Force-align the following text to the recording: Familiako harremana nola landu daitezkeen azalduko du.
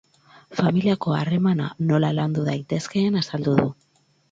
Familiako 0.59 1.13
harremana 1.17 1.67
nola 1.91 2.11
landu 2.21 2.47
daitezkeen 2.49 3.23
azalduko 3.25 3.63
du. 3.63 3.71